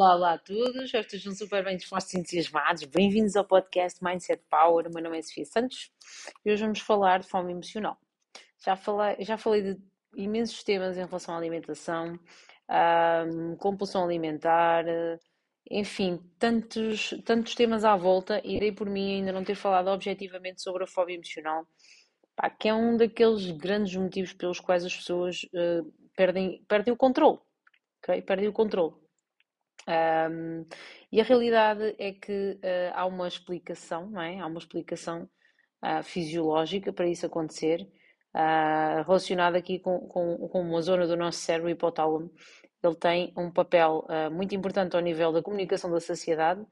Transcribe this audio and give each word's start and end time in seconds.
Olá, 0.00 0.14
olá 0.14 0.32
a 0.32 0.38
todos, 0.38 0.84
espero 0.84 1.04
que 1.04 1.14
estejam 1.14 1.34
super 1.34 1.62
bem 1.62 1.76
dispostos 1.76 2.14
e 2.14 2.18
entusiasmados. 2.18 2.84
Bem-vindos 2.84 3.36
ao 3.36 3.44
podcast 3.44 4.02
Mindset 4.02 4.42
Power. 4.48 4.86
O 4.86 4.94
meu 4.94 5.02
nome 5.02 5.18
é 5.18 5.20
Sofia 5.20 5.44
Santos 5.44 5.92
e 6.42 6.50
hoje 6.50 6.62
vamos 6.62 6.80
falar 6.80 7.20
de 7.20 7.28
fome 7.28 7.52
emocional. 7.52 7.98
Já 8.64 8.76
falei, 8.76 9.16
já 9.22 9.36
falei 9.36 9.60
de 9.60 9.78
imensos 10.16 10.64
temas 10.64 10.96
em 10.96 11.04
relação 11.04 11.34
à 11.34 11.36
alimentação, 11.36 12.18
compulsão 13.58 14.02
alimentar, 14.02 14.86
enfim, 15.70 16.18
tantos, 16.38 17.10
tantos 17.26 17.54
temas 17.54 17.84
à 17.84 17.94
volta 17.94 18.40
e 18.42 18.58
dei 18.58 18.72
por 18.72 18.88
mim 18.88 19.16
ainda 19.16 19.32
não 19.32 19.44
ter 19.44 19.54
falado 19.54 19.88
objetivamente 19.88 20.62
sobre 20.62 20.84
a 20.84 20.86
fome 20.86 21.12
emocional, 21.12 21.66
pá, 22.34 22.48
que 22.48 22.70
é 22.70 22.72
um 22.72 22.96
daqueles 22.96 23.50
grandes 23.50 23.94
motivos 23.94 24.32
pelos 24.32 24.60
quais 24.60 24.82
as 24.82 24.96
pessoas 24.96 25.42
uh, 25.52 25.92
perdem, 26.16 26.64
perdem 26.66 26.94
o 26.94 26.96
controle. 26.96 27.38
Okay? 28.02 28.22
Perdem 28.22 28.48
o 28.48 28.52
controle. 28.54 28.94
Um, 29.88 30.66
e 31.10 31.20
a 31.20 31.24
realidade 31.24 31.94
é 31.98 32.12
que 32.12 32.52
uh, 32.62 32.92
há 32.94 33.06
uma 33.06 33.26
explicação, 33.26 34.08
não 34.10 34.20
é? 34.20 34.38
Há 34.38 34.46
uma 34.46 34.58
explicação 34.58 35.28
uh, 35.82 36.02
fisiológica 36.02 36.92
para 36.92 37.08
isso 37.08 37.26
acontecer, 37.26 37.88
uh, 38.34 39.02
relacionada 39.06 39.58
aqui 39.58 39.78
com, 39.78 39.98
com, 40.00 40.48
com, 40.48 40.60
uma 40.60 40.82
zona 40.82 41.06
do 41.06 41.16
nosso 41.16 41.38
cérebro 41.38 41.70
hipotálamo. 41.70 42.30
Ele 42.82 42.94
tem 42.94 43.32
um 43.36 43.50
papel 43.50 44.06
muito 44.32 44.54
importante 44.54 44.96
ao 44.96 45.02
nível 45.02 45.32
da 45.32 45.42
comunicação 45.42 45.90
da 45.90 46.00
saciedade 46.00 46.64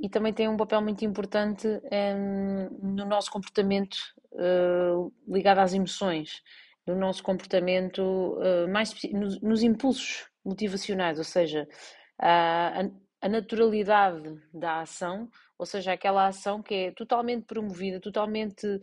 e 0.00 0.08
também 0.08 0.32
tem 0.32 0.48
um 0.48 0.56
papel 0.56 0.80
muito 0.80 1.04
importante 1.04 1.68
um, 1.68 2.94
no 2.96 3.04
nosso 3.04 3.30
comportamento 3.30 3.98
ligado 5.26 5.58
às 5.58 5.74
emoções, 5.74 6.42
no 6.86 6.96
nosso 6.96 7.22
comportamento 7.22 8.38
mais 8.70 8.94
nos, 9.12 9.38
nos 9.42 9.62
impulsos 9.62 10.26
motivacionais, 10.42 11.18
ou 11.18 11.24
seja, 11.24 11.68
a, 12.18 13.28
naturalidade 13.28 14.40
da 14.52 14.80
ação, 14.80 15.30
ou 15.58 15.66
seja, 15.66 15.92
aquela 15.92 16.26
ação 16.26 16.62
que 16.62 16.74
é 16.74 16.92
totalmente 16.92 17.44
promovida, 17.44 18.00
totalmente 18.00 18.80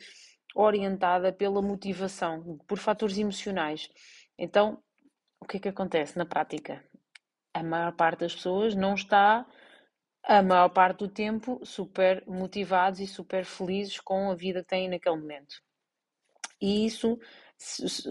orientada 0.55 1.33
pela 1.33 1.61
motivação, 1.61 2.57
por 2.67 2.77
fatores 2.77 3.17
emocionais. 3.17 3.89
Então, 4.37 4.81
o 5.39 5.45
que 5.45 5.57
é 5.57 5.59
que 5.59 5.69
acontece 5.69 6.17
na 6.17 6.25
prática? 6.25 6.83
A 7.53 7.63
maior 7.63 7.93
parte 7.93 8.19
das 8.21 8.35
pessoas 8.35 8.75
não 8.75 8.95
está, 8.95 9.45
a 10.23 10.41
maior 10.41 10.69
parte 10.69 10.99
do 10.99 11.07
tempo, 11.07 11.59
super 11.63 12.23
motivados 12.27 12.99
e 12.99 13.07
super 13.07 13.45
felizes 13.45 13.99
com 13.99 14.31
a 14.31 14.35
vida 14.35 14.61
que 14.61 14.69
têm 14.69 14.89
naquele 14.89 15.17
momento. 15.17 15.55
E 16.61 16.85
isso 16.85 17.19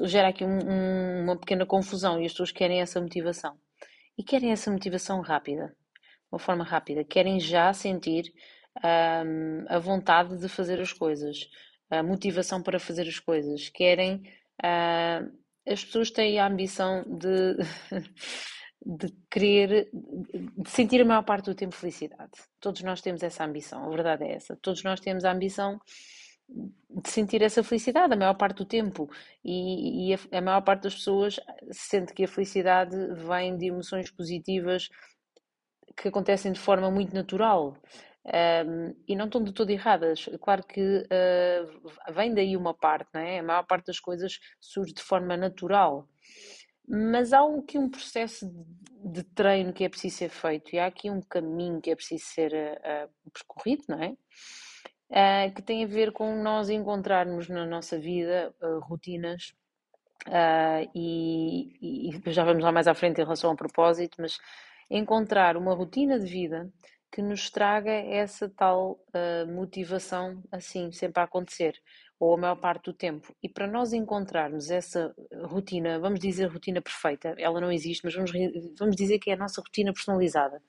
gera 0.05 0.29
aqui 0.29 0.45
um, 0.45 0.59
um, 0.59 1.25
uma 1.25 1.39
pequena 1.39 1.67
confusão 1.67 2.21
e 2.21 2.27
as 2.27 2.33
pessoas 2.33 2.53
querem 2.53 2.81
essa 2.81 3.01
motivação 3.01 3.59
e 4.17 4.23
querem 4.23 4.53
essa 4.53 4.71
motivação 4.71 5.21
rápida, 5.21 5.75
uma 6.31 6.39
forma 6.39 6.65
rápida. 6.65 7.05
Querem 7.05 7.41
já 7.41 7.73
sentir 7.73 8.33
um, 8.85 9.65
a 9.69 9.79
vontade 9.79 10.39
de 10.39 10.49
fazer 10.49 10.81
as 10.81 10.93
coisas, 10.93 11.49
a 11.91 12.03
motivação 12.03 12.63
para 12.63 12.79
fazer 12.79 13.09
as 13.09 13.19
coisas. 13.19 13.69
Querem. 13.69 14.23
Uh, 14.63 15.45
as 15.67 15.83
pessoas 15.83 16.11
têm 16.11 16.39
a 16.39 16.47
ambição 16.47 17.03
de, 17.07 17.57
de 18.85 19.09
querer, 19.31 19.89
de 19.93 20.71
sentir 20.71 21.01
a 21.01 21.05
maior 21.05 21.23
parte 21.23 21.47
do 21.47 21.55
tempo 21.55 21.75
felicidade. 21.75 22.33
Todos 22.61 22.83
nós 22.83 23.01
temos 23.01 23.23
essa 23.23 23.45
ambição, 23.45 23.85
a 23.85 23.89
verdade 23.89 24.25
é 24.25 24.35
essa. 24.35 24.57
Todos 24.57 24.83
nós 24.85 25.01
temos 25.01 25.25
a 25.25 25.33
ambição 25.33 25.81
de 26.49 27.11
sentir 27.11 27.43
essa 27.43 27.63
felicidade 27.63 28.13
a 28.13 28.17
maior 28.17 28.35
parte 28.35 28.59
do 28.59 28.65
tempo 28.65 29.11
e, 29.45 30.11
e 30.11 30.15
a, 30.15 30.39
a, 30.39 30.41
maior 30.41 30.61
parte 30.61 30.83
das 30.83 30.95
pessoas 30.95 31.41
sente 31.71 32.13
que 32.13 32.25
a 32.25 32.29
felicidade 32.29 32.97
vem 33.27 33.57
de 33.57 33.67
emoções 33.67 34.11
positivas 34.11 34.89
que 35.97 36.09
acontecem 36.09 36.53
de 36.53 36.61
forma 36.61 36.91
muito 36.91 37.15
natural 37.15 37.77
um, 38.27 38.95
e 39.07 39.15
não 39.15 39.27
estão 39.27 39.43
de 39.43 39.53
todo 39.53 39.71
erradas. 39.71 40.29
Claro 40.41 40.65
que 40.65 40.81
uh, 40.81 42.13
vem 42.13 42.35
daí 42.35 42.57
uma 42.57 42.75
parte, 42.75 43.09
não 43.13 43.21
é? 43.21 43.39
A 43.39 43.43
maior 43.43 43.67
parte 43.67 43.87
das 43.87 44.01
coisas 44.01 44.39
surge 44.61 44.95
de 44.95 45.03
forma 45.03 45.37
natural. 45.37 46.09
Mas 46.87 47.33
há 47.33 47.41
aqui 47.41 47.79
um 47.79 47.89
processo 47.89 48.47
de, 48.49 49.13
de 49.13 49.23
treino 49.23 49.73
que 49.73 49.85
é 49.85 49.89
preciso 49.89 50.17
ser 50.17 50.29
feito 50.31 50.75
e 50.75 50.79
há 50.79 50.87
aqui 50.87 51.11
um 51.11 51.21
caminho 51.21 51.81
que 51.81 51.91
é 51.91 51.97
preciso 51.97 52.25
ser 52.25 52.53
uh, 52.53 53.31
percorrido, 53.33 53.85
não 53.89 54.03
é? 54.03 54.17
Uh, 55.15 55.55
que 55.55 55.63
tem 55.63 55.85
a 55.85 55.87
ver 55.87 56.13
com 56.13 56.35
nós 56.43 56.69
encontrarmos 56.69 57.49
na 57.49 57.65
nossa 57.65 57.99
vida 57.99 58.53
uh, 58.61 58.81
rotinas. 58.81 59.55
Uh, 60.27 60.91
e, 60.95 62.19
e, 62.27 62.33
já 62.33 62.45
vamos 62.45 62.65
lá 62.65 62.73
mais 62.73 62.89
à 62.89 62.95
frente 62.95 63.21
em 63.21 63.25
relação 63.25 63.51
ao 63.51 63.57
propósito, 63.57 64.17
mas 64.21 64.39
encontrar 64.91 65.57
uma 65.57 65.75
rotina 65.75 66.19
de 66.19 66.27
vida 66.27 66.71
que 67.13 67.23
nos 67.23 67.49
traga 67.49 67.93
essa 67.93 68.49
tal 68.49 68.99
motivação 69.49 70.43
assim 70.51 70.91
sempre 70.91 71.21
a 71.21 71.25
acontecer 71.25 71.81
ou 72.19 72.35
a 72.35 72.37
maior 72.37 72.57
parte 72.57 72.85
do 72.85 72.93
tempo. 72.93 73.35
E 73.43 73.49
para 73.49 73.67
nós 73.67 73.93
encontrarmos 73.93 74.71
essa 74.71 75.15
rotina, 75.43 75.99
vamos 75.99 76.21
dizer 76.21 76.47
rotina 76.47 76.81
perfeita, 76.81 77.35
ela 77.39 77.61
não 77.61 77.73
existe, 77.73 78.05
mas 78.05 78.15
vamos, 78.15 78.31
vamos 78.79 78.97
dizer 78.97 79.19
que 79.19 79.31
é 79.31 79.35
a 79.35 79.37
nossa 79.37 79.61
rotina 79.61 79.93
personalizada. 79.93 80.63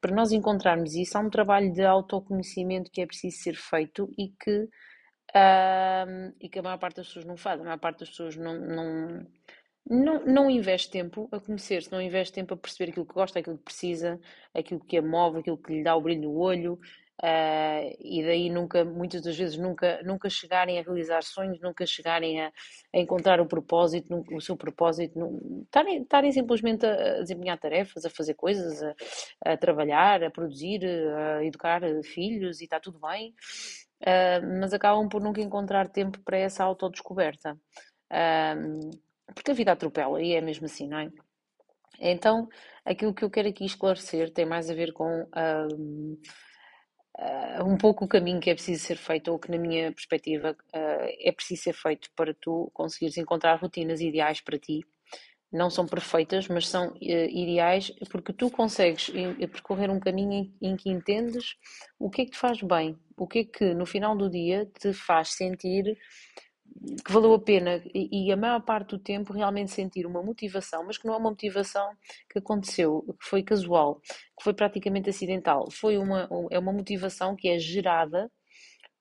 Para 0.00 0.14
nós 0.14 0.32
encontrarmos 0.32 0.94
isso, 0.94 1.16
há 1.16 1.20
um 1.20 1.30
trabalho 1.30 1.72
de 1.72 1.82
autoconhecimento 1.84 2.90
que 2.90 3.02
é 3.02 3.06
preciso 3.06 3.38
ser 3.38 3.56
feito 3.56 4.10
e 4.18 4.28
que, 4.28 4.68
e 6.40 6.48
que 6.48 6.58
a 6.58 6.62
maior 6.62 6.78
parte 6.78 6.96
das 6.96 7.06
pessoas 7.08 7.24
não 7.24 7.36
faz. 7.36 7.60
A 7.60 7.64
maior 7.64 7.78
parte 7.78 8.00
das 8.00 8.10
pessoas 8.10 8.36
não, 8.36 8.58
não, 8.58 9.26
não, 9.88 10.24
não 10.24 10.50
investe 10.50 10.90
tempo 10.90 11.28
a 11.30 11.40
conhecer-se, 11.40 11.92
não 11.92 12.00
investe 12.00 12.32
tempo 12.32 12.54
a 12.54 12.56
perceber 12.56 12.90
aquilo 12.90 13.06
que 13.06 13.14
gosta, 13.14 13.38
aquilo 13.38 13.58
que 13.58 13.64
precisa, 13.64 14.20
aquilo 14.54 14.80
que 14.80 14.96
a 14.96 15.02
move, 15.02 15.40
aquilo 15.40 15.58
que 15.58 15.72
lhe 15.72 15.82
dá 15.82 15.94
o 15.94 16.00
brilho 16.00 16.22
no 16.22 16.36
olho, 16.36 16.78
Uh, 17.22 17.94
e 18.00 18.22
daí 18.24 18.48
nunca, 18.48 18.82
muitas 18.82 19.20
das 19.20 19.36
vezes, 19.36 19.58
nunca, 19.58 20.00
nunca 20.02 20.30
chegarem 20.30 20.78
a 20.78 20.82
realizar 20.82 21.22
sonhos, 21.22 21.60
nunca 21.60 21.84
chegarem 21.84 22.40
a, 22.40 22.46
a 22.94 22.98
encontrar 22.98 23.42
o 23.42 23.46
propósito, 23.46 24.24
o 24.32 24.40
seu 24.40 24.56
propósito, 24.56 25.20
estarem, 25.64 26.32
simplesmente 26.32 26.86
a, 26.86 27.20
desempenhar 27.20 27.58
tarefas, 27.58 28.06
a 28.06 28.10
fazer 28.10 28.32
coisas, 28.34 28.82
a, 28.82 28.94
a, 29.52 29.56
trabalhar, 29.58 30.24
a 30.24 30.30
produzir, 30.30 30.82
a 30.86 31.44
educar 31.44 31.82
filhos 32.02 32.62
e 32.62 32.64
está 32.64 32.80
tudo 32.80 32.98
bem, 32.98 33.34
uh, 34.00 34.58
mas 34.58 34.72
acabam 34.72 35.06
por 35.06 35.20
nunca 35.20 35.42
encontrar 35.42 35.88
tempo 35.88 36.18
para 36.24 36.38
essa 36.38 36.64
autodescoberta. 36.64 37.52
Uh, 38.10 38.98
porque 39.34 39.50
a 39.50 39.54
vida 39.54 39.72
atropela 39.72 40.22
e 40.22 40.32
é 40.32 40.40
mesmo 40.40 40.64
assim, 40.64 40.88
não 40.88 40.98
é? 40.98 41.10
Então, 42.00 42.48
aquilo 42.82 43.12
que 43.12 43.22
eu 43.22 43.30
quero 43.30 43.48
aqui 43.48 43.66
esclarecer 43.66 44.32
tem 44.32 44.46
mais 44.46 44.70
a 44.70 44.74
ver 44.74 44.90
com 44.94 45.28
uh, 47.20 47.64
um 47.64 47.76
pouco 47.76 48.04
o 48.04 48.08
caminho 48.08 48.40
que 48.40 48.50
é 48.50 48.54
preciso 48.54 48.84
ser 48.84 48.96
feito, 48.96 49.30
ou 49.30 49.38
que, 49.38 49.50
na 49.50 49.58
minha 49.58 49.92
perspectiva, 49.92 50.52
uh, 50.52 51.08
é 51.20 51.30
preciso 51.32 51.62
ser 51.62 51.74
feito 51.74 52.10
para 52.16 52.34
tu 52.34 52.70
conseguires 52.72 53.16
encontrar 53.16 53.60
rotinas 53.60 54.00
ideais 54.00 54.40
para 54.40 54.58
ti. 54.58 54.84
Não 55.52 55.68
são 55.68 55.84
perfeitas, 55.84 56.48
mas 56.48 56.68
são 56.68 56.88
uh, 56.88 56.96
ideais 57.00 57.92
porque 58.10 58.32
tu 58.32 58.50
consegues 58.50 59.10
percorrer 59.52 59.90
um 59.90 60.00
caminho 60.00 60.32
em, 60.32 60.70
em 60.70 60.76
que 60.76 60.88
entendes 60.88 61.56
o 61.98 62.08
que 62.08 62.22
é 62.22 62.24
que 62.24 62.32
te 62.32 62.38
faz 62.38 62.62
bem, 62.62 62.98
o 63.16 63.26
que 63.26 63.40
é 63.40 63.44
que 63.44 63.74
no 63.74 63.84
final 63.84 64.16
do 64.16 64.30
dia 64.30 64.66
te 64.78 64.92
faz 64.92 65.30
sentir 65.30 65.98
que 67.04 67.12
valeu 67.12 67.34
a 67.34 67.38
pena 67.38 67.82
e, 67.94 68.28
e, 68.28 68.32
a 68.32 68.36
maior 68.36 68.60
parte 68.62 68.90
do 68.90 68.98
tempo 68.98 69.32
realmente 69.32 69.70
sentir 69.70 70.06
uma 70.06 70.22
motivação, 70.22 70.84
mas 70.84 70.96
que 70.96 71.06
não 71.06 71.14
é 71.14 71.18
uma 71.18 71.30
motivação 71.30 71.90
que 72.28 72.38
aconteceu, 72.38 73.04
que 73.20 73.26
foi 73.26 73.42
casual, 73.42 74.00
que 74.00 74.42
foi 74.42 74.54
praticamente 74.54 75.10
acidental. 75.10 75.70
Foi 75.70 75.98
uma, 75.98 76.28
é 76.50 76.58
uma 76.58 76.72
motivação 76.72 77.36
que 77.36 77.48
é 77.48 77.58
gerada 77.58 78.30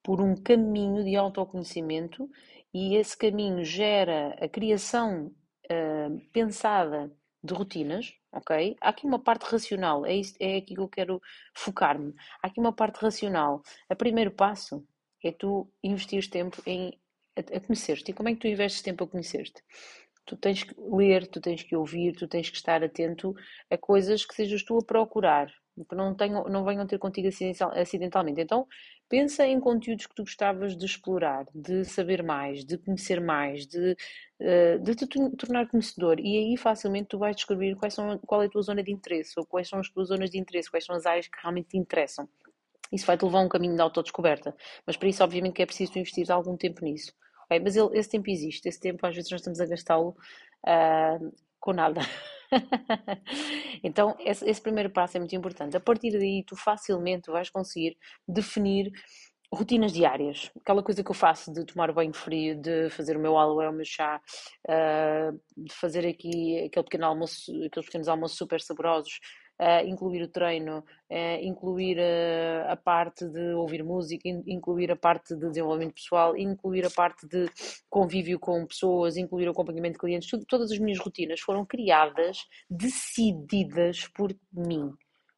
por 0.03 0.21
um 0.21 0.35
caminho 0.35 1.03
de 1.03 1.15
autoconhecimento 1.15 2.29
e 2.73 2.95
esse 2.95 3.17
caminho 3.17 3.63
gera 3.63 4.35
a 4.39 4.47
criação 4.47 5.27
uh, 5.71 6.19
pensada 6.33 7.11
de 7.41 7.53
rotinas, 7.53 8.13
ok? 8.31 8.75
Há 8.81 8.89
aqui 8.89 9.05
uma 9.07 9.19
parte 9.19 9.43
racional, 9.43 10.05
é, 10.05 10.15
isso, 10.15 10.35
é 10.39 10.57
aqui 10.57 10.75
que 10.75 10.81
eu 10.81 10.89
quero 10.89 11.21
focar-me. 11.55 12.13
Há 12.43 12.47
aqui 12.47 12.59
uma 12.59 12.73
parte 12.73 12.97
racional. 12.97 13.61
O 13.89 13.95
primeiro 13.95 14.31
passo 14.31 14.85
é 15.23 15.31
tu 15.31 15.71
investir 15.83 16.29
tempo 16.29 16.61
em 16.65 16.91
a, 17.35 17.57
a 17.57 17.59
conhecer-te. 17.59 18.11
E 18.11 18.13
como 18.13 18.29
é 18.29 18.33
que 18.33 18.39
tu 18.39 18.47
investes 18.47 18.81
tempo 18.81 19.03
a 19.03 19.07
conhecer-te? 19.07 19.63
Tu 20.25 20.35
tens 20.37 20.63
que 20.63 20.75
ler, 20.77 21.27
tu 21.27 21.41
tens 21.41 21.63
que 21.63 21.75
ouvir, 21.75 22.15
tu 22.15 22.27
tens 22.27 22.49
que 22.49 22.57
estar 22.57 22.83
atento 22.83 23.33
a 23.69 23.77
coisas 23.77 24.25
que 24.25 24.35
sejas 24.35 24.63
tu 24.63 24.77
a 24.77 24.85
procurar, 24.85 25.51
que 25.89 25.95
não, 25.95 26.13
tenham, 26.15 26.43
não 26.45 26.63
venham 26.63 26.85
ter 26.85 26.99
contigo 26.99 27.29
acidentalmente. 27.73 28.41
Então, 28.41 28.67
pensa 29.07 29.45
em 29.47 29.59
conteúdos 29.59 30.05
que 30.05 30.13
tu 30.13 30.23
gostavas 30.23 30.77
de 30.77 30.85
explorar, 30.85 31.45
de 31.55 31.83
saber 31.85 32.21
mais, 32.21 32.63
de 32.63 32.77
conhecer 32.77 33.19
mais, 33.19 33.65
de, 33.65 33.95
eh, 34.39 34.77
de 34.77 34.95
te 34.95 35.07
tornar 35.37 35.67
conhecedor. 35.67 36.19
E 36.19 36.37
aí 36.37 36.57
facilmente 36.57 37.07
tu 37.09 37.17
vais 37.17 37.35
descobrir 37.35 37.75
quais 37.75 37.93
são, 37.93 38.17
qual 38.19 38.43
é 38.43 38.45
a 38.45 38.49
tua 38.49 38.61
zona 38.61 38.83
de 38.83 38.91
interesse, 38.91 39.33
ou 39.37 39.45
quais 39.45 39.67
são 39.67 39.79
as 39.79 39.89
tuas 39.89 40.09
zonas 40.09 40.29
de 40.29 40.37
interesse, 40.39 40.69
quais 40.69 40.85
são 40.85 40.95
as 40.95 41.05
áreas 41.05 41.27
que 41.27 41.37
realmente 41.41 41.69
te 41.69 41.77
interessam. 41.77 42.29
Isso 42.91 43.05
vai-te 43.05 43.23
levar 43.23 43.39
a 43.39 43.41
um 43.41 43.49
caminho 43.49 43.75
de 43.75 43.81
autodescoberta. 43.81 44.55
Mas 44.85 44.97
para 44.97 45.09
isso, 45.09 45.23
obviamente, 45.23 45.53
que 45.53 45.61
é 45.61 45.65
preciso 45.65 45.97
investir 45.97 46.31
algum 46.31 46.57
tempo 46.57 46.83
nisso. 46.83 47.13
Okay? 47.45 47.59
Mas 47.59 47.75
ele, 47.75 47.89
esse 47.97 48.09
tempo 48.09 48.29
existe, 48.29 48.67
esse 48.67 48.79
tempo 48.79 49.05
às 49.05 49.15
vezes 49.15 49.31
nós 49.31 49.41
estamos 49.41 49.59
a 49.59 49.65
gastá-lo 49.65 50.15
uh, 50.65 51.33
com 51.59 51.73
nada. 51.73 52.01
então, 53.83 54.15
esse, 54.19 54.47
esse, 54.49 54.61
primeiro 54.61 54.89
passo 54.89 55.17
é 55.17 55.19
muito 55.19 55.35
importante. 55.35 55.75
A 55.77 55.79
partir 55.79 56.11
daí, 56.11 56.43
tu 56.45 56.55
facilmente 56.55 57.29
vais 57.29 57.49
conseguir 57.49 57.97
definir 58.27 58.91
rotinas 59.51 59.91
diárias. 59.91 60.51
Aquela 60.61 60.83
coisa 60.83 61.03
que 61.03 61.09
eu 61.09 61.15
faço 61.15 61.51
de 61.51 61.65
tomar 61.65 61.91
banho 61.91 62.13
frio, 62.13 62.55
de 62.55 62.89
fazer 62.91 63.17
o 63.17 63.19
meu 63.19 63.37
aloe, 63.37 63.67
o 63.67 63.71
meu 63.71 63.85
chá, 63.85 64.21
uh, 64.67 65.39
de 65.57 65.73
fazer 65.73 66.05
aqui 66.05 66.65
aquele 66.65 66.83
pequeno 66.83 67.05
almoço, 67.05 67.51
aqueles 67.65 67.85
pequenos 67.85 68.07
almoços 68.07 68.37
super 68.37 68.61
saborosos, 68.61 69.19
uh, 69.59 69.85
incluir 69.85 70.23
o 70.23 70.27
treino, 70.27 70.79
uh, 70.79 71.41
incluir 71.41 71.97
uh, 71.97 72.71
a 72.71 72.75
parte 72.75 73.27
de 73.27 73.53
ouvir 73.53 73.83
música, 73.83 74.27
in, 74.27 74.41
incluir 74.47 74.91
a 74.91 74.95
parte 74.95 75.35
de 75.35 75.47
desenvolvimento 75.47 75.95
pessoal, 75.95 76.37
incluir 76.37 76.85
a 76.85 76.89
parte 76.89 77.27
de 77.27 77.49
convívio 77.89 78.39
com 78.39 78.65
pessoas, 78.65 79.17
incluir 79.17 79.47
o 79.47 79.51
acompanhamento 79.51 79.93
de 79.93 79.99
clientes, 79.99 80.29
tudo, 80.29 80.45
todas 80.45 80.71
as 80.71 80.79
minhas 80.79 80.99
rotinas 80.99 81.39
foram 81.41 81.65
criadas, 81.65 82.45
decididas 82.69 84.07
por 84.07 84.33
mim, 84.53 84.91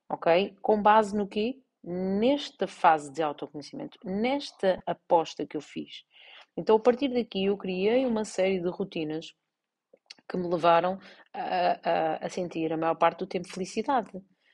ok? 0.10 0.56
Com 0.62 0.82
base 0.82 1.16
no 1.16 1.28
quê? 1.28 1.60
Nesta 1.84 2.68
fase 2.68 3.12
de 3.12 3.24
autoconhecimento, 3.24 3.98
nesta 4.04 4.82
aposta 4.86 5.48
que 5.48 5.58
eu 5.58 5.62
fiz. 5.62 6.04
Então, 6.56 6.76
a 6.76 6.80
partir 6.80 7.08
daqui, 7.08 7.46
eu 7.46 7.58
criei 7.58 8.06
uma 8.06 8.24
série 8.24 8.60
de 8.60 8.70
rotinas 8.70 9.34
que 10.32 10.38
me 10.38 10.48
levaram 10.48 10.98
a, 11.34 11.80
a, 11.84 12.26
a 12.26 12.30
sentir 12.30 12.72
a 12.72 12.78
maior 12.78 12.96
parte 12.96 13.20
do 13.20 13.28
tempo 13.28 13.50
felicidade. 13.50 14.10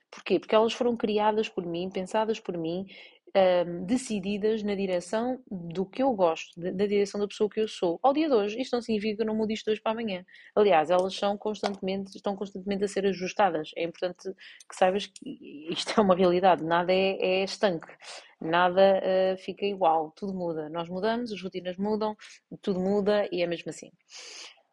Porquê? 0.09 0.39
Porque 0.39 0.55
elas 0.55 0.73
foram 0.73 0.97
criadas 0.97 1.47
por 1.47 1.65
mim, 1.65 1.89
pensadas 1.89 2.39
por 2.39 2.57
mim, 2.57 2.87
um, 3.35 3.85
decididas 3.85 4.63
na 4.63 4.73
direção 4.73 5.39
do 5.51 5.85
que 5.85 6.01
eu 6.01 6.11
gosto, 6.13 6.59
da, 6.59 6.87
direção 6.87 7.19
da 7.19 7.27
pessoa 7.27 7.49
que 7.49 7.59
eu 7.59 7.67
sou. 7.67 7.99
Ao 8.01 8.13
dia 8.13 8.27
de 8.27 8.33
hoje, 8.33 8.59
isto 8.59 8.73
não 8.73 8.81
significa 8.81 9.17
que 9.17 9.21
eu 9.21 9.27
não 9.27 9.35
mude 9.35 9.53
isto 9.53 9.65
de 9.65 9.71
hoje 9.71 9.81
para 9.81 9.91
amanhã. 9.91 10.25
Aliás, 10.55 10.89
elas 10.89 11.13
são 11.13 11.37
constantemente, 11.37 12.15
estão 12.15 12.35
constantemente 12.35 12.83
a 12.85 12.87
ser 12.87 13.05
ajustadas. 13.05 13.71
É 13.75 13.83
importante 13.83 14.33
que 14.67 14.75
saibas 14.75 15.05
que 15.05 15.67
isto 15.69 15.93
é 15.99 16.01
uma 16.01 16.15
realidade, 16.15 16.63
nada 16.63 16.91
é, 16.91 17.17
é 17.19 17.43
estanque, 17.43 17.93
nada 18.41 19.01
uh, 19.03 19.37
fica 19.37 19.65
igual, 19.65 20.11
tudo 20.15 20.33
muda. 20.33 20.69
Nós 20.69 20.89
mudamos, 20.89 21.31
as 21.31 21.41
rotinas 21.41 21.77
mudam, 21.77 22.15
tudo 22.61 22.79
muda 22.79 23.27
e 23.31 23.43
é 23.43 23.47
mesmo 23.47 23.69
assim. 23.69 23.91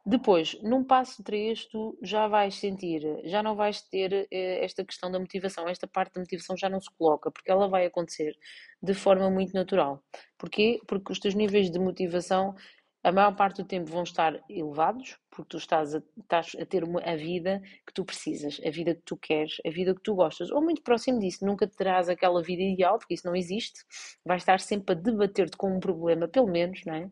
Depois, 0.06 0.54
num 0.62 0.84
passo 0.84 1.22
3, 1.22 1.64
tu 1.66 1.98
já 2.02 2.28
vais 2.28 2.56
sentir, 2.56 3.02
já 3.24 3.42
não 3.42 3.56
vais 3.56 3.80
ter 3.80 4.28
eh, 4.30 4.62
esta 4.62 4.84
questão 4.84 5.10
da 5.10 5.18
motivação, 5.18 5.66
esta 5.66 5.86
parte 5.86 6.12
da 6.14 6.20
motivação 6.20 6.54
já 6.58 6.68
não 6.68 6.78
se 6.78 6.90
coloca, 6.98 7.30
porque 7.30 7.50
ela 7.50 7.68
vai 7.68 7.86
acontecer 7.86 8.36
de 8.82 8.92
forma 8.92 9.30
muito 9.30 9.54
natural. 9.54 10.04
Porquê? 10.36 10.78
Porque 10.86 11.10
os 11.10 11.18
teus 11.18 11.34
níveis 11.34 11.70
de 11.70 11.78
motivação, 11.78 12.54
a 13.02 13.10
maior 13.10 13.34
parte 13.34 13.62
do 13.62 13.66
tempo, 13.66 13.90
vão 13.90 14.02
estar 14.02 14.38
elevados, 14.50 15.18
porque 15.30 15.48
tu 15.48 15.56
estás 15.56 15.94
a, 15.94 16.02
estás 16.20 16.52
a 16.60 16.66
ter 16.66 16.84
uma, 16.84 17.00
a 17.00 17.16
vida 17.16 17.62
que 17.86 17.94
tu 17.94 18.04
precisas, 18.04 18.60
a 18.62 18.70
vida 18.70 18.94
que 18.94 19.02
tu 19.06 19.16
queres, 19.16 19.56
a 19.66 19.70
vida 19.70 19.94
que 19.94 20.02
tu 20.02 20.14
gostas, 20.14 20.50
ou 20.50 20.60
muito 20.60 20.82
próximo 20.82 21.18
disso. 21.18 21.46
Nunca 21.46 21.66
terás 21.66 22.10
aquela 22.10 22.42
vida 22.42 22.62
ideal, 22.62 22.98
porque 22.98 23.14
isso 23.14 23.26
não 23.26 23.34
existe. 23.34 23.80
Vais 24.22 24.42
estar 24.42 24.60
sempre 24.60 24.94
a 24.94 24.98
debater-te 24.98 25.56
com 25.56 25.74
um 25.74 25.80
problema, 25.80 26.28
pelo 26.28 26.46
menos, 26.46 26.82
não 26.84 26.94
é? 26.94 27.10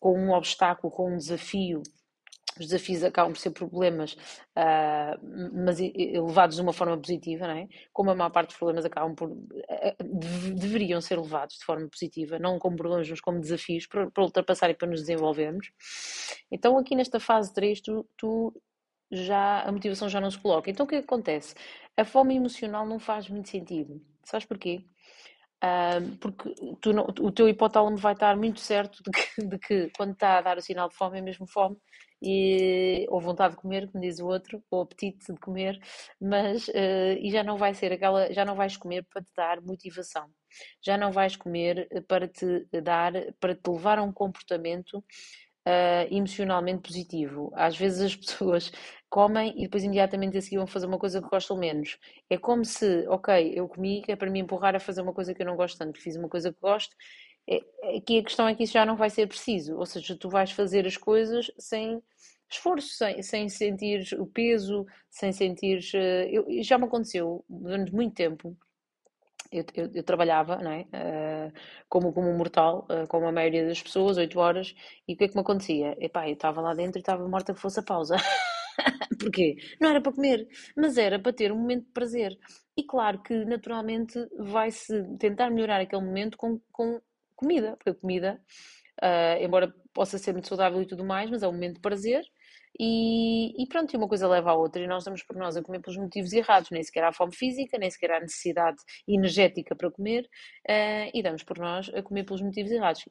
com 0.00 0.18
um 0.18 0.32
obstáculo, 0.32 0.90
com 0.90 1.12
um 1.12 1.18
desafio 1.18 1.82
os 2.60 2.66
desafios 2.68 3.02
acabam 3.02 3.32
por 3.32 3.38
ser 3.38 3.50
problemas, 3.50 4.12
uh, 4.56 5.18
mas 5.64 5.78
levados 5.78 6.56
de 6.56 6.62
uma 6.62 6.72
forma 6.72 6.96
positiva, 6.98 7.46
não 7.46 7.54
é? 7.54 7.68
Como 7.92 8.10
a 8.10 8.14
maior 8.14 8.30
parte 8.30 8.48
dos 8.48 8.58
problemas 8.58 8.84
acabam 8.84 9.14
por. 9.14 9.30
Uh, 9.30 10.54
deveriam 10.54 11.00
ser 11.00 11.18
levados 11.18 11.56
de 11.56 11.64
forma 11.64 11.88
positiva, 11.88 12.38
não 12.38 12.58
como 12.58 12.76
problemas, 12.76 13.08
mas 13.08 13.20
como 13.20 13.40
desafios 13.40 13.86
para, 13.86 14.10
para 14.10 14.22
ultrapassar 14.22 14.70
e 14.70 14.74
para 14.74 14.88
nos 14.88 15.00
desenvolvermos. 15.00 15.70
Então, 16.50 16.78
aqui 16.78 16.94
nesta 16.94 17.18
fase 17.18 17.52
3, 17.54 17.80
tu, 17.80 18.06
tu 18.16 18.52
já 19.10 19.62
a 19.62 19.72
motivação 19.72 20.08
já 20.08 20.20
não 20.20 20.30
se 20.30 20.38
coloca. 20.38 20.70
Então, 20.70 20.84
o 20.84 20.88
que, 20.88 20.96
é 20.96 20.98
acontece? 20.98 21.54
A 21.96 22.04
fome 22.04 22.36
emocional 22.36 22.86
não 22.86 22.98
faz 22.98 23.28
muito 23.28 23.48
sentido. 23.48 24.00
Sabes 24.24 24.46
porquê? 24.46 24.84
Porque 26.20 26.54
tu, 26.80 26.90
o 27.20 27.30
teu 27.30 27.48
hipotálamo 27.48 27.96
vai 27.96 28.14
estar 28.14 28.36
muito 28.36 28.60
certo 28.60 29.02
de 29.02 29.10
que, 29.10 29.44
de 29.46 29.58
que, 29.58 29.90
quando 29.96 30.12
está 30.12 30.38
a 30.38 30.40
dar 30.40 30.56
o 30.58 30.62
sinal 30.62 30.88
de 30.88 30.94
fome 30.94 31.18
é 31.18 31.22
mesmo 31.22 31.46
fome 31.46 31.76
e, 32.22 33.06
ou 33.08 33.20
vontade 33.20 33.54
de 33.54 33.60
comer, 33.60 33.90
como 33.90 34.02
diz 34.02 34.20
o 34.20 34.26
outro, 34.26 34.62
ou 34.70 34.82
apetite 34.82 35.32
de 35.32 35.40
comer, 35.40 35.78
mas 36.20 36.68
uh, 36.68 37.16
e 37.18 37.30
já 37.30 37.42
não 37.42 37.56
vai 37.56 37.74
ser 37.74 37.92
aquela, 37.92 38.32
já 38.32 38.44
não 38.44 38.54
vais 38.54 38.76
comer 38.76 39.04
para 39.12 39.22
te 39.22 39.30
dar 39.36 39.60
motivação, 39.62 40.28
já 40.82 40.96
não 40.98 41.12
vais 41.12 41.36
comer 41.36 41.88
para 42.06 42.28
te 42.28 42.66
dar, 42.82 43.12
para 43.38 43.54
te 43.54 43.70
levar 43.70 43.98
a 43.98 44.02
um 44.02 44.12
comportamento 44.12 45.04
Uh, 45.60 46.08
emocionalmente 46.10 46.80
positivo. 46.80 47.52
Às 47.54 47.76
vezes 47.76 48.00
as 48.00 48.16
pessoas 48.16 48.72
comem 49.10 49.52
e 49.56 49.62
depois 49.62 49.84
imediatamente 49.84 50.38
a 50.38 50.42
seguir 50.42 50.58
vão 50.58 50.66
fazer 50.66 50.86
uma 50.86 50.98
coisa 50.98 51.20
que 51.20 51.28
gostam 51.28 51.58
menos. 51.58 51.98
É 52.30 52.38
como 52.38 52.64
se, 52.64 53.06
ok, 53.08 53.52
eu 53.54 53.68
comi, 53.68 54.02
que 54.02 54.12
é 54.12 54.16
para 54.16 54.30
me 54.30 54.40
empurrar 54.40 54.74
a 54.76 54.80
fazer 54.80 55.02
uma 55.02 55.12
coisa 55.12 55.34
que 55.34 55.42
eu 55.42 55.46
não 55.46 55.56
gosto 55.56 55.78
tanto, 55.78 56.00
fiz 56.00 56.16
uma 56.16 56.28
coisa 56.28 56.52
que 56.52 56.60
gosto. 56.60 56.96
É, 57.48 57.60
aqui 57.96 58.18
a 58.18 58.24
questão 58.24 58.48
é 58.48 58.54
que 58.54 58.64
isso 58.64 58.72
já 58.74 58.86
não 58.86 58.96
vai 58.96 59.10
ser 59.10 59.26
preciso, 59.26 59.76
ou 59.76 59.86
seja, 59.86 60.16
tu 60.16 60.30
vais 60.30 60.52
fazer 60.52 60.86
as 60.86 60.96
coisas 60.96 61.50
sem 61.58 62.02
esforço, 62.48 62.88
sem, 62.94 63.22
sem 63.22 63.48
sentir 63.48 64.16
o 64.18 64.26
peso, 64.26 64.86
sem 65.10 65.32
sentir. 65.32 65.80
Eu, 66.30 66.46
já 66.62 66.78
me 66.78 66.84
aconteceu 66.84 67.44
durante 67.48 67.92
muito 67.92 68.14
tempo 68.14 68.56
eu, 69.52 69.64
eu, 69.74 69.90
eu, 69.94 70.02
trabalhava, 70.04 70.56
não 70.58 70.70
é? 70.70 70.82
Uh, 70.82 71.52
como, 71.88 72.12
como 72.12 72.28
um 72.28 72.36
mortal, 72.36 72.86
uh, 72.90 73.06
como 73.08 73.26
a 73.26 73.32
maioria 73.32 73.66
das 73.66 73.82
pessoas, 73.82 74.16
8 74.16 74.38
horas, 74.38 74.74
e 75.08 75.14
o 75.14 75.16
que 75.16 75.24
é 75.24 75.28
que 75.28 75.34
me 75.34 75.40
acontecia? 75.40 75.96
Epá, 76.00 76.28
eu 76.28 76.34
estava 76.34 76.60
lá 76.60 76.72
dentro 76.74 76.98
e 76.98 77.00
estava 77.00 77.26
morta 77.28 77.52
que 77.52 77.60
fosse 77.60 77.80
a 77.80 77.82
pausa. 77.82 78.16
Porquê? 79.20 79.56
Não 79.80 79.90
era 79.90 80.00
para 80.00 80.12
comer, 80.12 80.48
mas 80.76 80.96
era 80.96 81.18
para 81.18 81.32
ter 81.32 81.52
um 81.52 81.58
momento 81.58 81.86
de 81.86 81.92
prazer. 81.92 82.38
E 82.76 82.84
claro 82.84 83.22
que 83.22 83.44
naturalmente 83.44 84.18
vai-se 84.38 85.02
tentar 85.18 85.50
melhorar 85.50 85.80
aquele 85.80 86.02
momento 86.02 86.36
com, 86.36 86.60
com 86.72 87.00
comida, 87.36 87.76
porque 87.76 87.90
a 87.90 87.94
comida, 87.94 88.40
uh, 89.02 89.42
embora 89.42 89.74
possa 89.92 90.18
ser 90.18 90.32
muito 90.32 90.48
saudável 90.48 90.80
e 90.80 90.86
tudo 90.86 91.04
mais, 91.04 91.30
mas 91.30 91.42
é 91.42 91.48
um 91.48 91.52
momento 91.52 91.74
de 91.74 91.80
prazer 91.80 92.24
e, 92.78 93.62
e, 93.62 93.66
pronto, 93.66 93.94
uma 93.96 94.08
coisa 94.08 94.28
leva 94.28 94.50
à 94.50 94.54
outra, 94.54 94.82
e 94.82 94.86
nós 94.86 95.04
damos 95.04 95.22
por 95.22 95.36
nós 95.36 95.56
a 95.56 95.62
comer 95.62 95.80
pelos 95.80 95.98
motivos 95.98 96.32
errados, 96.32 96.70
nem 96.70 96.82
sequer 96.82 97.04
há 97.04 97.12
fome 97.12 97.34
física, 97.34 97.78
nem 97.78 97.90
sequer 97.90 98.12
há 98.12 98.20
necessidade 98.20 98.78
energética 99.06 99.74
para 99.74 99.90
comer, 99.90 100.24
uh, 100.68 101.10
e 101.12 101.22
damos 101.22 101.42
por 101.42 101.58
nós 101.58 101.90
a 101.94 102.02
comer 102.02 102.24
pelos 102.24 102.42
motivos 102.42 102.70
errados. 102.70 103.04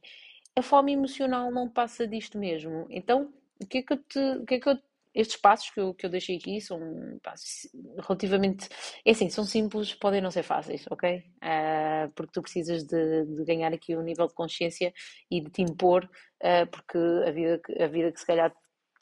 A 0.55 0.61
fome 0.61 0.93
emocional 0.93 1.51
não 1.51 1.69
passa 1.69 2.07
disto 2.07 2.37
mesmo. 2.37 2.87
Então, 2.89 3.31
o 3.61 3.67
que 3.67 3.79
é 3.79 3.83
que 3.83 3.93
eu 3.93 3.97
te, 3.97 4.19
o 4.19 4.45
que 4.45 4.55
é 4.55 4.59
que 4.59 4.69
eu 4.69 4.77
estes 5.13 5.37
passos 5.37 5.69
que 5.71 5.79
eu, 5.79 5.93
que 5.93 6.05
eu 6.05 6.09
deixei 6.09 6.37
aqui 6.37 6.61
são 6.61 6.79
passos 7.23 7.69
relativamente. 8.07 8.69
É 9.05 9.11
assim, 9.11 9.29
são 9.29 9.43
simples, 9.43 9.93
podem 9.95 10.21
não 10.21 10.31
ser 10.31 10.43
fáceis, 10.43 10.85
ok? 10.89 11.23
Uh, 11.37 12.11
porque 12.15 12.31
tu 12.31 12.41
precisas 12.41 12.83
de, 12.83 13.25
de, 13.25 13.43
ganhar 13.43 13.73
aqui 13.73 13.95
um 13.95 14.03
nível 14.03 14.27
de 14.27 14.33
consciência 14.33 14.93
e 15.29 15.41
de 15.41 15.49
te 15.49 15.61
impor, 15.61 16.05
uh, 16.05 16.67
porque 16.71 16.97
a 16.97 17.31
vida, 17.31 17.61
a 17.79 17.87
vida 17.87 18.11
que 18.11 18.19
se 18.19 18.25
calhar 18.25 18.53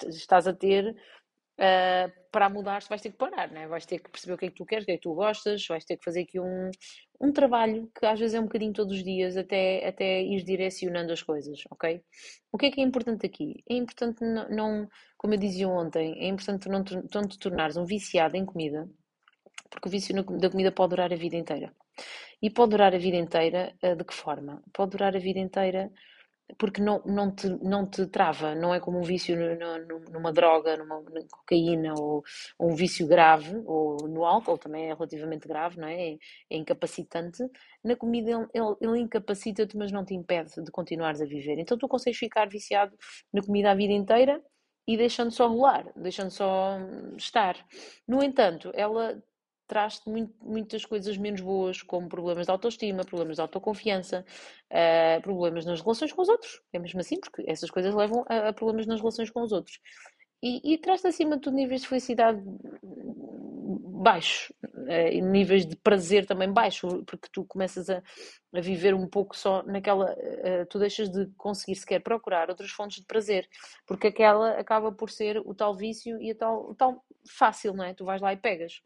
estás 0.07 0.47
a 0.47 0.53
ter, 0.53 0.95
uh, 1.59 2.11
para 2.31 2.49
mudar 2.49 2.81
vais 2.87 3.01
ter 3.01 3.11
que 3.11 3.17
parar, 3.17 3.49
né? 3.51 3.67
vais 3.67 3.85
ter 3.85 3.99
que 3.99 4.09
perceber 4.09 4.33
o 4.33 4.37
que 4.37 4.45
é 4.45 4.49
que 4.49 4.55
tu 4.55 4.65
queres, 4.65 4.83
o 4.83 4.85
que 4.85 4.91
é 4.91 4.95
que 4.95 5.01
tu 5.01 5.13
gostas, 5.13 5.65
vais 5.67 5.83
ter 5.85 5.97
que 5.97 6.03
fazer 6.03 6.21
aqui 6.21 6.39
um, 6.39 6.71
um 7.19 7.31
trabalho 7.31 7.89
que 7.97 8.05
às 8.05 8.19
vezes 8.19 8.35
é 8.35 8.39
um 8.39 8.43
bocadinho 8.43 8.73
todos 8.73 8.95
os 8.95 9.03
dias 9.03 9.35
até, 9.37 9.87
até 9.87 10.21
ir 10.21 10.43
direcionando 10.43 11.11
as 11.11 11.21
coisas, 11.21 11.63
ok? 11.71 12.01
O 12.51 12.57
que 12.57 12.67
é 12.67 12.71
que 12.71 12.81
é 12.81 12.83
importante 12.83 13.25
aqui? 13.25 13.63
É 13.69 13.73
importante 13.75 14.23
não, 14.23 14.49
não 14.49 14.89
como 15.17 15.33
eu 15.33 15.39
dizia 15.39 15.67
ontem, 15.67 16.17
é 16.19 16.27
importante 16.27 16.69
não 16.69 16.83
não 17.13 17.27
te 17.27 17.39
tornares 17.39 17.77
um 17.77 17.85
viciado 17.85 18.37
em 18.37 18.45
comida, 18.45 18.87
porque 19.69 19.87
o 19.87 19.91
vício 19.91 20.13
da 20.39 20.49
comida 20.49 20.71
pode 20.71 20.91
durar 20.91 21.11
a 21.11 21.15
vida 21.15 21.35
inteira. 21.35 21.73
E 22.39 22.49
pode 22.51 22.71
durar 22.71 22.93
a 22.93 22.97
vida 22.99 23.17
inteira 23.17 23.73
uh, 23.83 23.95
de 23.95 24.03
que 24.03 24.13
forma? 24.13 24.61
Pode 24.71 24.91
durar 24.91 25.15
a 25.15 25.19
vida 25.19 25.39
inteira 25.39 25.91
porque 26.57 26.81
não, 26.81 27.01
não, 27.05 27.33
te, 27.33 27.47
não 27.61 27.85
te 27.85 28.05
trava, 28.07 28.55
não 28.55 28.73
é 28.73 28.79
como 28.79 28.99
um 28.99 29.03
vício 29.03 29.35
numa 30.11 30.31
droga, 30.31 30.77
numa, 30.77 31.03
cocaína 31.29 31.93
ou, 31.97 32.23
ou, 32.57 32.71
um 32.71 32.75
vício 32.75 33.05
grave, 33.07 33.61
ou 33.65 33.97
no 34.07 34.23
álcool 34.25 34.57
também 34.57 34.85
é 34.85 34.93
relativamente 34.93 35.47
grave, 35.47 35.79
não 35.79 35.87
é? 35.87 36.11
É, 36.11 36.17
é 36.51 36.57
incapacitante. 36.57 37.43
Na 37.83 37.95
comida 37.95 38.31
ele, 38.31 38.47
ele, 38.53 38.75
ele 38.81 38.99
incapacita-te, 38.99 39.75
mas 39.77 39.91
não 39.91 40.05
te 40.05 40.13
impede 40.13 40.63
de 40.63 40.71
continuares 40.71 41.21
a 41.21 41.25
viver. 41.25 41.59
Então 41.59 41.77
tu 41.77 41.87
consegues 41.87 42.17
ficar 42.17 42.47
viciado 42.47 42.95
na 43.33 43.41
comida 43.41 43.71
a 43.71 43.75
vida 43.75 43.93
inteira 43.93 44.41
e 44.87 44.95
deixando 44.95 45.31
só 45.31 45.47
rolar, 45.47 45.91
deixando 45.95 46.31
só 46.31 46.77
estar. 47.17 47.57
No 48.07 48.23
entanto, 48.23 48.71
ela 48.73 49.21
traz-te 49.67 50.09
muitas 50.41 50.85
coisas 50.85 51.17
menos 51.17 51.41
boas, 51.41 51.81
como 51.81 52.07
problemas 52.07 52.45
de 52.45 52.51
autoestima, 52.51 53.03
problemas 53.03 53.35
de 53.35 53.41
autoconfiança, 53.41 54.25
uh, 54.71 55.21
problemas 55.21 55.65
nas 55.65 55.81
relações 55.81 56.11
com 56.13 56.21
os 56.21 56.29
outros. 56.29 56.61
É 56.71 56.79
mesmo 56.79 56.99
assim, 56.99 57.19
porque 57.19 57.43
essas 57.45 57.69
coisas 57.69 57.93
levam 57.93 58.25
a, 58.29 58.49
a 58.49 58.53
problemas 58.53 58.87
nas 58.87 58.99
relações 58.99 59.29
com 59.29 59.41
os 59.41 59.51
outros. 59.51 59.79
E, 60.41 60.73
e 60.73 60.77
traz-te 60.77 61.07
acima 61.07 61.35
de 61.35 61.41
tudo 61.41 61.55
níveis 61.55 61.81
de 61.81 61.87
felicidade 61.87 62.41
baixos, 64.07 64.53
uh, 64.63 65.21
níveis 65.25 65.65
de 65.65 65.75
prazer 65.75 66.25
também 66.25 66.51
baixos, 66.51 67.03
porque 67.05 67.27
tu 67.31 67.43
começas 67.43 67.89
a, 67.89 68.01
a 68.53 68.61
viver 68.61 68.93
um 68.93 69.07
pouco 69.07 69.35
só 69.35 69.63
naquela. 69.63 70.13
Uh, 70.13 70.65
tu 70.69 70.79
deixas 70.79 71.09
de 71.09 71.27
conseguir 71.37 71.75
sequer 71.75 72.01
procurar 72.01 72.49
outras 72.49 72.71
fontes 72.71 72.99
de 72.99 73.05
prazer, 73.05 73.49
porque 73.85 74.07
aquela 74.07 74.51
acaba 74.51 74.91
por 74.91 75.09
ser 75.09 75.39
o 75.39 75.53
tal 75.53 75.75
vício 75.75 76.21
e 76.21 76.31
a 76.31 76.35
tal, 76.35 76.69
o 76.69 76.75
tal 76.75 77.03
fácil, 77.29 77.73
não 77.73 77.83
é? 77.83 77.93
Tu 77.93 78.05
vais 78.05 78.21
lá 78.21 78.31
e 78.31 78.37
pegas. 78.37 78.81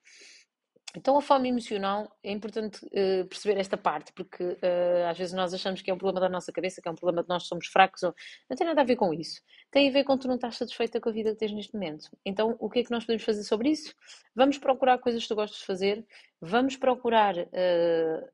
Então, 0.96 1.18
a 1.18 1.22
fome 1.22 1.50
emocional 1.50 2.16
é 2.24 2.32
importante 2.32 2.86
uh, 2.86 3.26
perceber 3.28 3.60
esta 3.60 3.78
parte, 3.78 4.12
porque 4.14 4.44
uh, 4.44 5.10
às 5.10 5.18
vezes 5.18 5.34
nós 5.34 5.54
achamos 5.54 5.82
que 5.82 5.90
é 5.90 5.94
um 5.94 5.98
problema 5.98 6.20
da 6.20 6.30
nossa 6.30 6.52
cabeça, 6.52 6.82
que 6.82 6.88
é 6.88 6.92
um 6.92 6.96
problema 6.96 7.24
de 7.24 7.30
nós 7.30 7.44
somos 7.48 7.68
fracos, 7.68 8.04
ou... 8.04 8.14
não 8.50 8.58
tem 8.58 8.68
nada 8.68 8.82
a 8.82 8.84
ver 8.84 8.96
com 8.96 9.14
isso. 9.14 9.42
Tem 9.72 9.90
a 9.90 9.92
ver 9.92 10.04
com 10.04 10.18
tu 10.18 10.28
não 10.28 10.36
estás 10.36 10.58
satisfeita 10.58 11.00
com 11.00 11.10
a 11.10 11.12
vida 11.12 11.32
que 11.32 11.38
tens 11.38 11.54
neste 11.54 11.74
momento. 11.74 12.10
Então, 12.26 12.56
o 12.60 12.70
que 12.70 12.80
é 12.80 12.84
que 12.84 12.92
nós 12.92 13.06
podemos 13.06 13.24
fazer 13.24 13.44
sobre 13.44 13.70
isso? 13.70 13.94
Vamos 14.36 14.58
procurar 14.58 14.98
coisas 14.98 15.24
que 15.24 15.30
tu 15.30 15.36
gostas 15.36 15.60
de 15.60 15.66
fazer, 15.66 16.06
vamos 16.42 16.76
procurar 16.76 17.38
uh, 17.38 18.30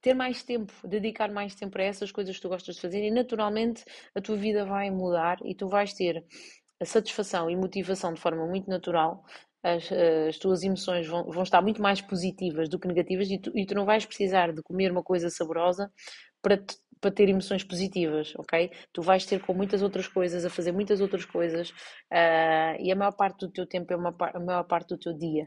ter 0.00 0.14
mais 0.14 0.42
tempo, 0.42 0.72
dedicar 0.84 1.30
mais 1.30 1.54
tempo 1.54 1.78
a 1.78 1.82
essas 1.82 2.10
coisas 2.10 2.34
que 2.34 2.42
tu 2.42 2.48
gostas 2.48 2.74
de 2.74 2.80
fazer 2.80 3.04
e, 3.04 3.10
naturalmente, 3.10 3.84
a 4.14 4.20
tua 4.20 4.36
vida 4.36 4.64
vai 4.64 4.90
mudar 4.90 5.38
e 5.44 5.54
tu 5.54 5.68
vais 5.68 5.94
ter 5.94 6.24
a 6.80 6.84
satisfação 6.84 7.48
e 7.48 7.54
motivação 7.54 8.12
de 8.12 8.20
forma 8.20 8.44
muito 8.44 8.68
natural 8.68 9.24
as, 9.62 9.90
as 10.28 10.38
tuas 10.38 10.62
emoções 10.62 11.06
vão, 11.06 11.24
vão, 11.30 11.42
estar 11.42 11.62
muito 11.62 11.80
mais 11.80 12.00
positivas 12.00 12.68
do 12.68 12.78
que 12.78 12.88
negativas 12.88 13.30
e 13.30 13.38
tu, 13.38 13.56
e 13.56 13.64
tu 13.64 13.74
não 13.74 13.84
vais 13.84 14.04
precisar 14.04 14.52
de 14.52 14.62
comer 14.62 14.90
uma 14.90 15.02
coisa 15.02 15.30
saborosa 15.30 15.90
para, 16.42 16.56
te, 16.56 16.76
para 17.00 17.12
ter 17.12 17.28
emoções 17.28 17.62
positivas, 17.62 18.34
ok? 18.36 18.70
Tu 18.92 19.02
vais 19.02 19.24
ter 19.24 19.40
com 19.40 19.54
muitas 19.54 19.80
outras 19.80 20.08
coisas, 20.08 20.44
a 20.44 20.50
fazer 20.50 20.72
muitas 20.72 21.00
outras 21.00 21.24
coisas 21.24 21.70
uh, 21.70 22.76
e 22.80 22.90
a 22.90 22.96
maior 22.96 23.12
parte 23.12 23.46
do 23.46 23.52
teu 23.52 23.66
tempo 23.66 23.92
é 23.92 23.96
uma, 23.96 24.14
a 24.18 24.40
maior 24.40 24.64
parte 24.64 24.88
do 24.88 24.98
teu 24.98 25.16
dia. 25.16 25.46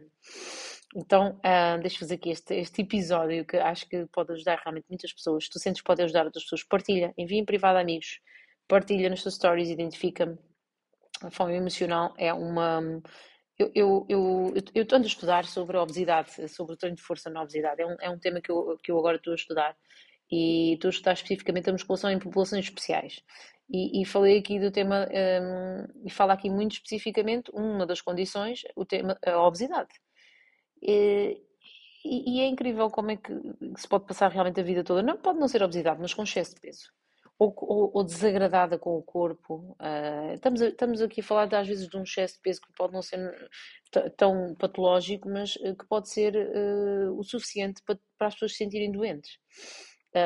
Então, 0.95 1.37
uh, 1.39 1.81
deixa 1.81 1.99
fazer 1.99 2.15
aqui 2.15 2.29
este, 2.29 2.55
este 2.55 2.83
episódio 2.83 3.45
que 3.45 3.57
acho 3.57 3.87
que 3.89 4.05
pode 4.13 4.31
ajudar 4.31 4.61
realmente 4.63 4.85
muitas 4.89 5.11
pessoas. 5.11 5.43
Se 5.43 5.49
tu 5.49 5.59
sentes 5.59 5.81
que 5.81 5.87
pode 5.87 6.01
ajudar 6.01 6.25
outras 6.25 6.45
pessoas, 6.45 6.63
partilha, 6.63 7.13
envia 7.17 7.39
em 7.39 7.43
privado 7.43 7.77
a 7.77 7.81
amigos, 7.81 8.21
partilha 8.65 9.09
nas 9.09 9.21
tuas 9.21 9.35
stories, 9.35 9.69
identifica-me. 9.69 10.37
A 11.21 11.31
fome 11.31 11.55
emocional 11.55 12.13
é 12.17 12.33
uma 12.33 13.01
eu, 13.57 13.71
eu, 13.73 14.05
eu, 14.09 14.53
eu 14.73 14.83
estou 14.83 14.99
a 14.99 15.01
estudar 15.01 15.45
sobre 15.45 15.77
a 15.77 15.83
obesidade, 15.83 16.49
sobre 16.49 16.73
o 16.73 16.77
treino 16.77 16.97
de 16.97 17.03
força 17.03 17.29
na 17.29 17.41
obesidade. 17.41 17.81
É 17.81 17.85
um, 17.85 17.95
é 18.01 18.09
um 18.09 18.19
tema 18.19 18.41
que 18.41 18.51
eu, 18.51 18.77
que 18.83 18.91
eu 18.91 18.99
agora 18.99 19.17
estou 19.17 19.33
a 19.33 19.35
estudar. 19.35 19.77
E 20.31 20.73
estou 20.73 20.89
a 20.89 20.91
estudar 20.91 21.13
especificamente 21.13 21.69
a 21.69 21.73
musculação 21.73 22.09
em 22.11 22.19
populações 22.19 22.65
especiais. 22.65 23.23
E, 23.69 24.01
e 24.01 24.05
falei 24.05 24.39
aqui 24.39 24.59
do 24.59 24.71
tema, 24.71 25.07
um, 25.07 26.07
e 26.07 26.09
falo 26.09 26.31
aqui 26.31 26.49
muito 26.49 26.73
especificamente, 26.73 27.51
uma 27.53 27.85
das 27.85 28.01
condições, 28.01 28.63
o 28.75 28.85
tema, 28.85 29.17
a 29.25 29.39
obesidade. 29.41 29.89
E, 30.81 31.41
e, 32.03 32.41
é 32.41 32.47
incrível 32.47 32.89
como 32.89 33.11
é 33.11 33.17
que 33.17 33.33
se 33.77 33.87
pode 33.87 34.05
passar 34.05 34.31
realmente 34.31 34.59
a 34.59 34.63
vida 34.63 34.83
toda. 34.83 35.01
Não 35.01 35.17
pode 35.17 35.39
não 35.39 35.47
ser 35.47 35.63
obesidade, 35.63 35.99
mas 36.01 36.13
com 36.13 36.23
excesso 36.23 36.55
de 36.55 36.61
peso 36.61 36.91
ou, 37.37 37.53
ou, 37.57 37.91
ou 37.93 38.03
desagradada 38.03 38.77
com 38.77 38.97
o 38.97 39.03
corpo. 39.03 39.75
Uh, 39.79 40.33
estamos, 40.33 40.61
estamos 40.61 41.01
aqui 41.01 41.21
a 41.21 41.23
falar 41.23 41.53
às 41.53 41.67
vezes 41.67 41.87
de 41.87 41.97
um 41.97 42.03
excesso 42.03 42.35
de 42.35 42.41
peso 42.41 42.61
que 42.61 42.73
pode 42.73 42.93
não 42.93 43.01
ser 43.01 43.19
tão 44.17 44.55
patológico, 44.55 45.29
mas 45.29 45.55
uh, 45.57 45.75
que 45.75 45.85
pode 45.87 46.09
ser 46.09 46.35
uh, 46.35 47.17
o 47.17 47.23
suficiente 47.23 47.81
para, 47.85 47.99
para, 48.17 48.27
as 48.27 48.33
pessoas 48.35 48.53
se 48.53 48.59
sentirem 48.59 48.91
doentes. 48.91 49.37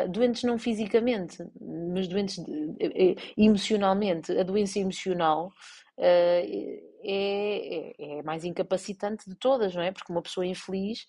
doentes 0.10 0.44
não 0.44 0.60
fisicamente, 0.60 1.38
mas 1.94 2.08
doentes 2.08 2.44
de, 2.44 3.16
emocionalmente. 3.38 4.32
A 4.38 4.44
doença 4.44 4.80
emocional 4.80 5.52
é, 5.98 6.80
é, 7.04 7.94
é 8.20 8.24
mais 8.24 8.46
incapacitante 8.46 9.28
de 9.28 9.36
todas, 9.36 9.74
não 9.74 9.82
é? 9.82 9.92
Porque 9.92 10.12
uma 10.12 10.22
pessoa 10.22 10.46
infeliz 10.46 11.06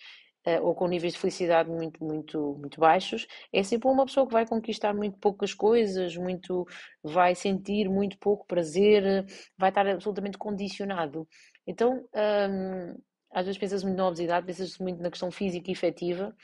uh, 0.47 0.65
ou 0.65 0.75
com 0.75 0.87
níveis 0.87 1.13
de 1.15 1.19
felicidade 1.19 1.71
muito, 1.71 2.03
muito, 2.03 2.57
muito 2.59 2.81
baixos, 2.81 3.27
é 3.53 3.63
sempre 3.63 3.89
uma 3.89 4.07
pessoa 4.07 4.27
que 4.27 4.33
vai 4.33 4.47
conquistar 4.47 4.95
muito 4.95 5.19
poucas 5.19 5.55
coisas, 5.55 6.17
muito, 6.17 6.67
vai 7.03 7.35
sentir 7.35 7.89
muito 7.89 8.19
pouco 8.19 8.47
prazer, 8.47 9.25
vai 9.57 9.71
estar 9.71 9.87
absolutamente 9.87 10.39
condicionado. 10.39 11.27
Então, 11.67 12.05
um, 12.15 12.99
às 13.33 13.47
vezes 13.47 13.59
pensas 13.59 13.85
muito 13.85 13.97
na 13.97 14.07
obesidade, 14.07 14.47
pensas 14.47 14.79
muito 14.79 15.01
na 15.03 15.11
questão 15.11 15.31
física 15.31 15.71
e 15.71 15.73
efetiva, 15.73 16.35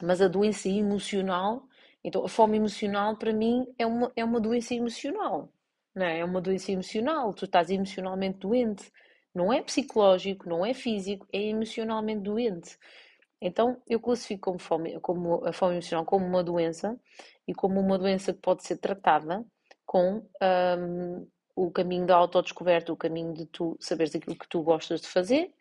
mas 0.00 0.20
a 0.20 0.28
doença 0.28 0.68
emocional, 0.68 1.66
então 2.04 2.24
a 2.24 2.28
fome 2.28 2.56
emocional 2.56 3.16
para 3.16 3.32
mim 3.32 3.66
é 3.78 3.86
uma, 3.86 4.12
é 4.16 4.24
uma 4.24 4.40
doença 4.40 4.74
emocional, 4.74 5.52
não 5.94 6.06
é? 6.06 6.20
É 6.20 6.24
uma 6.24 6.40
doença 6.40 6.72
emocional, 6.72 7.32
tu 7.32 7.44
estás 7.44 7.70
emocionalmente 7.70 8.38
doente, 8.38 8.90
não 9.34 9.52
é 9.52 9.62
psicológico, 9.62 10.48
não 10.48 10.64
é 10.64 10.74
físico, 10.74 11.26
é 11.32 11.40
emocionalmente 11.40 12.20
doente. 12.20 12.78
Então, 13.44 13.82
eu 13.88 13.98
classifico 13.98 14.42
como, 14.42 14.58
fome, 14.60 15.00
como 15.00 15.44
a 15.44 15.52
fome 15.52 15.74
emocional 15.74 16.04
como 16.04 16.24
uma 16.24 16.44
doença 16.44 16.96
e 17.46 17.52
como 17.52 17.80
uma 17.80 17.98
doença 17.98 18.32
que 18.32 18.38
pode 18.38 18.64
ser 18.64 18.76
tratada 18.76 19.44
com 19.84 20.24
um, 20.78 21.26
o 21.56 21.68
caminho 21.72 22.06
da 22.06 22.14
autodescoberta, 22.14 22.92
o 22.92 22.96
caminho 22.96 23.34
de 23.34 23.46
tu 23.46 23.76
saberes 23.80 24.14
aquilo 24.14 24.36
que 24.36 24.48
tu 24.48 24.62
gostas 24.62 25.00
de 25.00 25.08
fazer 25.08 25.52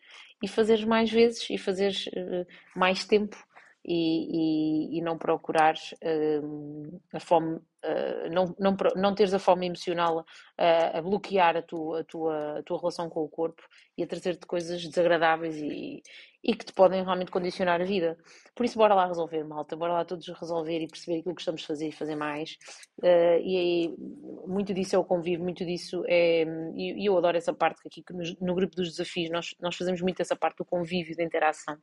e 0.43 0.47
fazeres 0.47 0.85
mais 0.85 1.09
vezes 1.09 1.49
e 1.49 1.57
fazeres 1.57 2.05
uh, 2.05 2.45
mais 2.75 3.03
tempo 3.03 3.35
e, 3.83 4.93
e, 4.93 4.99
e 4.99 5.01
não 5.01 5.17
procurares 5.17 5.93
uh, 5.93 7.01
a 7.11 7.19
fome, 7.19 7.59
uh, 7.83 8.29
não, 8.59 8.75
não, 8.95 9.15
teres 9.15 9.33
a 9.33 9.39
fome 9.39 9.67
emocional 9.67 10.25
a, 10.57 10.99
a 10.99 11.01
bloquear 11.01 11.57
a 11.57 11.61
tua, 11.61 12.01
a, 12.01 12.03
tua, 12.03 12.59
a 12.59 12.63
tua 12.63 12.79
relação 12.79 13.09
com 13.09 13.21
o 13.21 13.29
corpo 13.29 13.61
e 13.97 14.03
a 14.03 14.07
trazer-te 14.07 14.45
coisas 14.45 14.85
desagradáveis 14.85 15.55
e, 15.57 16.01
e 16.43 16.55
que 16.55 16.65
te 16.65 16.73
podem 16.73 17.03
realmente 17.03 17.31
condicionar 17.31 17.81
a 17.81 17.85
vida. 17.85 18.17
Por 18.55 18.65
isso, 18.65 18.77
bora 18.77 18.95
lá 18.95 19.05
resolver, 19.07 19.43
malta, 19.43 19.75
bora 19.75 19.93
lá 19.93 20.05
todos 20.05 20.27
resolver 20.27 20.79
e 20.79 20.87
perceber 20.87 21.19
aquilo 21.19 21.35
que 21.35 21.41
estamos 21.41 21.63
a 21.63 21.67
fazer 21.67 21.87
e 21.89 21.91
fazer 21.91 22.15
mais. 22.15 22.57
Uh, 22.99 23.39
e 23.43 23.57
aí, 23.57 23.95
muito 24.47 24.73
disso 24.73 24.95
é 24.95 24.99
o 24.99 25.03
convívio, 25.03 25.43
muito 25.43 25.65
disso 25.65 26.03
é. 26.07 26.43
E 26.75 27.07
eu 27.07 27.17
adoro 27.17 27.37
essa 27.37 27.53
parte 27.53 27.81
aqui, 27.85 28.03
que 28.03 28.13
no 28.41 28.55
grupo 28.55 28.75
dos 28.75 28.89
desafios 28.89 29.29
nós, 29.29 29.55
nós 29.59 29.75
fazemos 29.75 30.01
muito 30.01 30.21
essa 30.21 30.35
parte 30.35 30.57
do 30.57 30.65
convívio, 30.65 31.15
da 31.15 31.23
interação. 31.23 31.77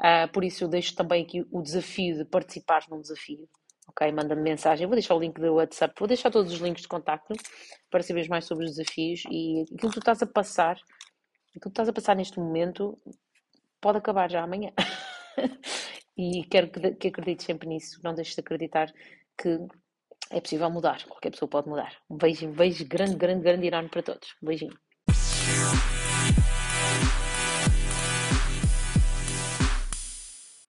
Uh, 0.00 0.30
por 0.32 0.44
isso 0.44 0.64
eu 0.64 0.68
deixo 0.68 0.94
também 0.94 1.24
aqui 1.24 1.44
o 1.50 1.60
desafio 1.60 2.18
de 2.18 2.24
participar 2.24 2.84
num 2.88 3.00
desafio. 3.00 3.48
Ok? 3.88 4.12
Manda-me 4.12 4.42
mensagem. 4.42 4.86
Vou 4.86 4.94
deixar 4.94 5.14
o 5.14 5.20
link 5.20 5.40
do 5.40 5.54
WhatsApp, 5.54 5.94
vou 5.98 6.06
deixar 6.06 6.30
todos 6.30 6.52
os 6.52 6.60
links 6.60 6.82
de 6.82 6.88
contacto 6.88 7.34
para 7.90 8.02
saberes 8.02 8.28
mais 8.28 8.44
sobre 8.44 8.64
os 8.64 8.76
desafios 8.76 9.22
e 9.30 9.62
aquilo 9.62 9.90
que 9.90 9.94
tu 9.94 9.98
estás 9.98 10.22
a 10.22 10.26
passar, 10.26 10.76
aquilo 11.50 11.62
que 11.62 11.68
estás 11.68 11.88
a 11.88 11.92
passar 11.92 12.14
neste 12.14 12.38
momento 12.38 12.98
pode 13.80 13.98
acabar 13.98 14.30
já 14.30 14.42
amanhã. 14.42 14.72
e 16.16 16.44
quero 16.50 16.68
que, 16.70 16.92
que 16.92 17.08
acredites 17.08 17.46
sempre 17.46 17.68
nisso. 17.68 18.00
Não 18.04 18.14
deixes 18.14 18.34
de 18.34 18.40
acreditar 18.40 18.92
que 19.36 19.58
é 20.30 20.40
possível 20.40 20.70
mudar. 20.70 21.04
Qualquer 21.04 21.30
pessoa 21.30 21.48
pode 21.48 21.68
mudar. 21.68 21.96
Um 22.10 22.16
beijinho, 22.16 22.52
um 22.52 22.54
beijo 22.54 22.86
grande, 22.86 23.16
grande, 23.16 23.42
grande 23.42 23.66
enorme 23.66 23.88
para 23.88 24.02
todos. 24.02 24.34
Um 24.42 24.46
beijinho. 24.46 24.78